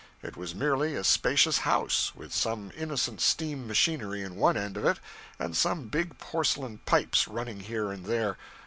It 0.23 0.35
was 0.35 0.55
merely 0.55 0.95
a 0.95 1.03
spacious 1.03 1.59
house, 1.59 2.11
with 2.15 2.33
some 2.33 2.71
innocent 2.75 3.21
steam 3.21 3.67
machinery 3.67 4.23
in 4.23 4.35
one 4.35 4.57
end 4.57 4.75
of 4.75 4.83
it 4.83 4.99
and 5.37 5.55
some 5.55 5.89
big 5.89 6.17
porcelain 6.17 6.79
pipes 6.87 7.27
running 7.27 7.59
here 7.59 7.91
and 7.91 8.07
there. 8.07 8.35